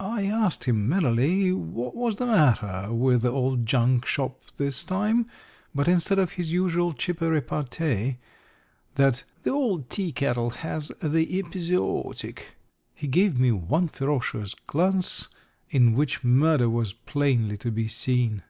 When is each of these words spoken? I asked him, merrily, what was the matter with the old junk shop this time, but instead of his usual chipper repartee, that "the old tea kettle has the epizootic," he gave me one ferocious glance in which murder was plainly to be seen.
I 0.00 0.24
asked 0.26 0.64
him, 0.64 0.88
merrily, 0.88 1.52
what 1.52 1.94
was 1.94 2.16
the 2.16 2.26
matter 2.26 2.92
with 2.92 3.22
the 3.22 3.30
old 3.30 3.66
junk 3.66 4.04
shop 4.04 4.40
this 4.56 4.82
time, 4.82 5.28
but 5.72 5.86
instead 5.86 6.18
of 6.18 6.32
his 6.32 6.50
usual 6.50 6.92
chipper 6.92 7.30
repartee, 7.30 8.18
that 8.96 9.22
"the 9.44 9.50
old 9.50 9.88
tea 9.88 10.10
kettle 10.10 10.50
has 10.50 10.88
the 11.00 11.24
epizootic," 11.40 12.56
he 12.96 13.06
gave 13.06 13.38
me 13.38 13.52
one 13.52 13.86
ferocious 13.86 14.56
glance 14.66 15.28
in 15.68 15.92
which 15.94 16.24
murder 16.24 16.68
was 16.68 16.92
plainly 16.92 17.56
to 17.58 17.70
be 17.70 17.86
seen. 17.86 18.42